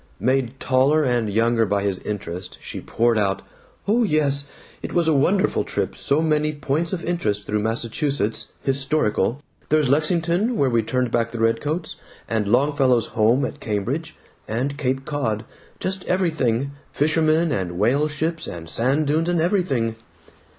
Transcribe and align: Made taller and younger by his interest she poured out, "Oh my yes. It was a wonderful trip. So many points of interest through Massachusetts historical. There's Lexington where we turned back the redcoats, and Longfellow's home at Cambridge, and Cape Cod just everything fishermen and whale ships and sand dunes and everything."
Made 0.19 0.59
taller 0.59 1.03
and 1.03 1.29
younger 1.29 1.63
by 1.63 1.83
his 1.83 1.99
interest 1.99 2.57
she 2.59 2.81
poured 2.81 3.19
out, 3.19 3.43
"Oh 3.87 3.99
my 3.99 4.07
yes. 4.07 4.45
It 4.81 4.93
was 4.93 5.07
a 5.07 5.13
wonderful 5.13 5.63
trip. 5.63 5.95
So 5.95 6.23
many 6.23 6.55
points 6.55 6.91
of 6.91 7.05
interest 7.05 7.45
through 7.45 7.59
Massachusetts 7.59 8.47
historical. 8.63 9.43
There's 9.69 9.87
Lexington 9.89 10.57
where 10.57 10.71
we 10.71 10.81
turned 10.81 11.11
back 11.11 11.29
the 11.29 11.39
redcoats, 11.39 11.97
and 12.27 12.47
Longfellow's 12.47 13.11
home 13.13 13.45
at 13.45 13.59
Cambridge, 13.59 14.15
and 14.47 14.75
Cape 14.75 15.05
Cod 15.05 15.45
just 15.79 16.03
everything 16.05 16.71
fishermen 16.91 17.51
and 17.51 17.77
whale 17.77 18.07
ships 18.07 18.47
and 18.47 18.67
sand 18.71 19.05
dunes 19.05 19.29
and 19.29 19.39
everything." 19.39 19.97